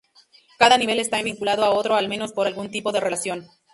Cada 0.61 0.79
nivel 0.81 0.99
está 0.99 1.21
vinculado 1.21 1.63
a 1.63 1.69
otro 1.69 1.93
al 1.95 2.09
menos 2.09 2.31
por 2.31 2.47
algún 2.47 2.71
tipo 2.71 2.91
de 2.91 3.01
relación. 3.01 3.47